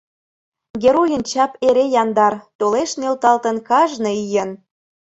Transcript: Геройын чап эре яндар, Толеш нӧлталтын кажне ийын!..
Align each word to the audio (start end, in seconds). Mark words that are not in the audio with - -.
Геройын 0.81 1.23
чап 1.31 1.51
эре 1.67 1.85
яндар, 2.01 2.33
Толеш 2.59 2.91
нӧлталтын 2.99 3.57
кажне 3.69 4.11
ийын!.. 4.23 4.49